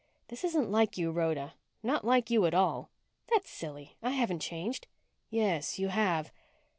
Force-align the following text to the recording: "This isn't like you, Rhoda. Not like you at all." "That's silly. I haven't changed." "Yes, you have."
"This 0.29 0.43
isn't 0.43 0.71
like 0.71 0.97
you, 0.97 1.11
Rhoda. 1.11 1.53
Not 1.83 2.03
like 2.03 2.31
you 2.31 2.47
at 2.47 2.55
all." 2.55 2.89
"That's 3.31 3.51
silly. 3.51 3.97
I 4.01 4.09
haven't 4.09 4.39
changed." 4.39 4.87
"Yes, 5.29 5.77
you 5.77 5.89
have." 5.89 6.31